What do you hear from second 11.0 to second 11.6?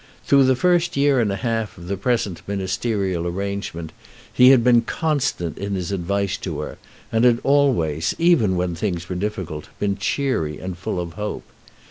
hope.